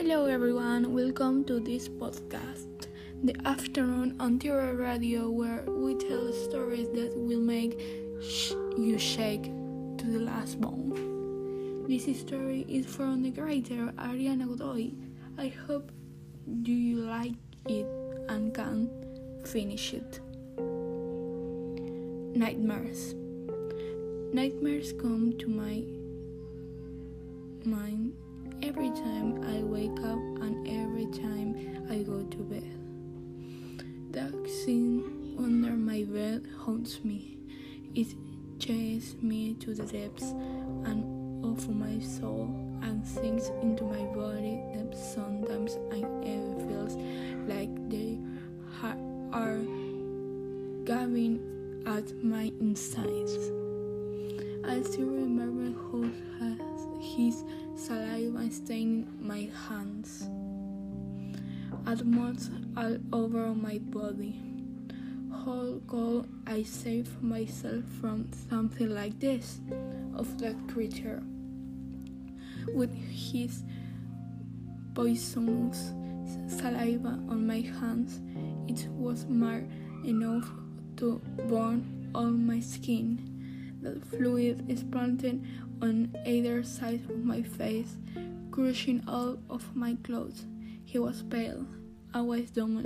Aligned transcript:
Hello, 0.00 0.24
everyone. 0.24 0.94
Welcome 0.94 1.44
to 1.44 1.60
this 1.60 1.86
podcast, 1.86 2.88
the 3.22 3.36
afternoon 3.44 4.16
on 4.18 4.38
Terra 4.38 4.74
Radio, 4.74 5.28
where 5.28 5.62
we 5.68 5.94
tell 5.94 6.32
stories 6.32 6.88
that 6.94 7.12
will 7.14 7.42
make 7.42 7.78
sh- 8.22 8.54
you 8.78 8.96
shake 8.98 9.44
to 9.98 10.06
the 10.06 10.20
last 10.20 10.58
bone. 10.58 11.84
This 11.86 12.06
story 12.18 12.64
is 12.66 12.86
from 12.86 13.22
the 13.22 13.30
writer 13.42 13.92
Ariana 13.98 14.48
Godoy. 14.48 14.92
I 15.36 15.48
hope 15.48 15.92
do 16.62 16.72
you 16.72 17.04
like 17.04 17.36
it 17.66 17.84
and 18.30 18.54
can 18.54 18.88
finish 19.44 19.92
it. 19.92 20.18
Nightmares. 22.34 23.14
Nightmares 24.32 24.94
come 24.94 25.36
to 25.36 25.46
my 25.46 25.84
to 32.24 32.36
bed. 32.38 32.70
That 34.12 34.32
scene 34.48 35.36
under 35.38 35.72
my 35.72 36.04
bed 36.04 36.46
haunts 36.58 37.04
me. 37.04 37.38
It 37.94 38.14
chases 38.58 39.16
me 39.22 39.54
to 39.60 39.74
the 39.74 39.84
depths 39.84 40.32
and 40.84 41.44
of 41.44 41.68
my 41.74 41.98
soul 42.00 42.50
and 42.82 43.06
sinks 43.06 43.50
into 43.62 43.84
my 43.84 44.04
body 44.14 44.60
that 44.74 44.96
sometimes 44.96 45.78
I 45.92 45.98
ever 45.98 46.54
feels 46.68 46.96
like 47.48 47.70
they 47.88 48.18
are 49.32 49.60
giving 50.84 51.40
at 51.86 52.12
my 52.22 52.52
insides. 52.60 53.36
I 54.64 54.82
still 54.82 55.08
remember 55.08 55.72
how 56.38 56.98
his 57.00 57.44
saliva 57.76 58.50
stained 58.50 59.06
my 59.20 59.48
hands, 59.68 60.28
almost 61.86 62.50
all 62.76 62.96
over 63.12 63.54
my 63.54 63.78
body. 63.78 64.40
How 65.30 65.80
could 65.86 66.28
I 66.46 66.62
save 66.62 67.22
myself 67.22 67.84
from 68.00 68.28
something 68.48 68.90
like 68.94 69.18
this? 69.20 69.60
Of 70.14 70.38
that 70.38 70.56
creature. 70.68 71.22
With 72.74 72.92
his 72.94 73.62
poisonous 74.94 75.92
saliva 76.48 77.18
on 77.28 77.46
my 77.46 77.60
hands, 77.60 78.20
it 78.68 78.88
was 78.90 79.26
more 79.26 79.64
enough 80.04 80.48
to 80.96 81.20
burn 81.48 82.10
all 82.14 82.30
my 82.30 82.60
skin. 82.60 83.78
The 83.82 84.00
fluid 84.14 84.64
is 84.68 84.80
splattered 84.80 85.40
on 85.80 86.14
either 86.26 86.62
side 86.62 87.08
of 87.08 87.24
my 87.24 87.42
face, 87.42 87.96
crushing 88.50 89.02
all 89.08 89.38
of 89.48 89.74
my 89.74 89.96
clothes. 90.04 90.44
He 90.90 90.98
was 90.98 91.22
pale. 91.22 91.66
I 92.12 92.20
was 92.20 92.50
dumb. 92.50 92.82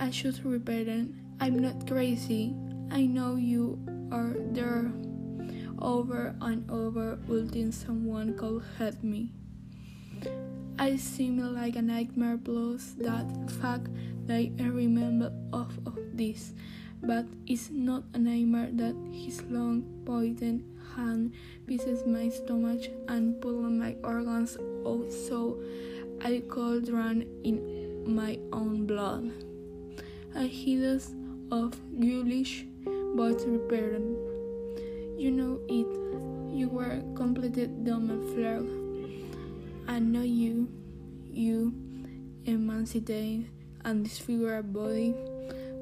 I 0.00 0.08
should 0.08 0.42
repeat 0.42 0.88
I'm 1.38 1.58
not 1.58 1.86
crazy. 1.86 2.56
I 2.90 3.04
know 3.04 3.36
you 3.36 3.76
are 4.10 4.32
there. 4.48 4.90
Over 5.78 6.34
and 6.40 6.64
over, 6.70 7.18
until 7.28 7.70
someone 7.70 8.32
could 8.38 8.64
help 8.78 8.96
me. 9.04 9.28
I 10.78 10.96
seem 10.96 11.36
like 11.36 11.76
a 11.76 11.82
nightmare 11.82 12.40
plus 12.42 12.96
that 12.96 13.28
fact 13.60 13.92
that 14.24 14.48
I 14.58 14.64
remember 14.64 15.36
of, 15.52 15.68
of 15.84 15.98
this 16.16 16.54
but 17.02 17.26
it's 17.46 17.68
not 17.68 18.04
a 18.14 18.18
nightmare 18.18 18.70
that 18.72 18.96
his 19.12 19.42
long 19.50 19.84
pointed 20.06 20.64
hand 20.96 21.34
pieces 21.66 22.06
my 22.06 22.30
stomach 22.30 22.80
and 23.08 23.38
pulls 23.42 23.70
my 23.70 23.94
organs 24.02 24.56
out 24.86 25.12
so 25.12 25.60
I 26.24 26.42
could 26.48 26.86
drown 26.86 27.26
in 27.44 28.02
my 28.08 28.38
own 28.50 28.86
blood. 28.86 29.30
A 30.34 30.48
hideous 30.48 31.12
of 31.52 31.76
ghoulish 32.00 32.64
but 33.14 33.44
repaired. 33.46 34.00
You 35.18 35.30
know 35.30 35.60
it. 35.68 35.86
You 36.56 36.70
were 36.72 37.02
completely 37.14 37.66
dumb 37.66 38.08
and 38.08 38.24
flawed. 38.32 38.66
I 39.86 39.98
know 39.98 40.22
you, 40.22 40.66
you, 41.30 41.74
emancipated 42.46 43.50
and 43.84 44.04
disfigured 44.04 44.72
body 44.72 45.14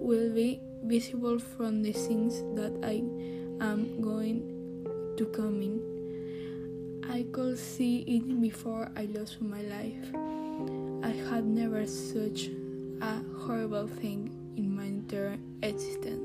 will 0.00 0.34
be 0.34 0.58
visible 0.82 1.38
from 1.38 1.84
the 1.84 1.92
things 1.92 2.42
that 2.58 2.74
I 2.82 2.98
am 3.64 4.02
going 4.02 4.42
to 5.16 5.24
come 5.26 5.62
in. 5.62 6.01
I 7.10 7.24
could 7.32 7.58
see 7.58 7.98
it 8.06 8.40
before 8.40 8.90
I 8.96 9.06
lost 9.06 9.40
my 9.40 9.62
life. 9.62 10.14
I 11.02 11.10
had 11.28 11.44
never 11.44 11.86
such 11.86 12.48
a 13.00 13.20
horrible 13.40 13.88
thing 13.88 14.30
in 14.56 14.74
my 14.74 14.84
entire 14.84 15.38
existence. 15.62 16.21